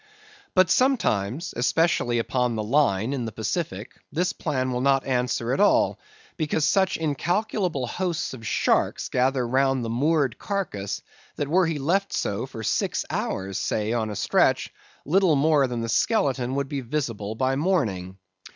But 0.55 0.71
sometimes, 0.71 1.53
especially 1.55 2.17
upon 2.17 2.55
the 2.55 2.63
Line 2.63 3.13
in 3.13 3.25
the 3.25 3.31
Pacific, 3.31 3.93
this 4.11 4.33
plan 4.33 4.71
will 4.71 4.81
not 4.81 5.05
answer 5.05 5.53
at 5.53 5.59
all; 5.59 5.99
because 6.37 6.65
such 6.65 6.97
incalculable 6.97 7.85
hosts 7.85 8.33
of 8.33 8.47
sharks 8.47 9.09
gather 9.09 9.47
round 9.47 9.85
the 9.85 9.91
moored 9.91 10.39
carcase, 10.39 11.03
that 11.35 11.49
were 11.49 11.67
he 11.67 11.77
left 11.77 12.13
so 12.13 12.47
for 12.47 12.63
six 12.63 13.05
hours, 13.11 13.59
say, 13.59 13.93
on 13.93 14.09
a 14.09 14.15
stretch, 14.15 14.73
little 15.05 15.35
more 15.35 15.67
than 15.67 15.81
the 15.81 15.87
skeleton 15.87 16.55
would 16.55 16.67
be 16.67 16.81
visible 16.81 17.35
by 17.35 17.55
morning. 17.55 18.17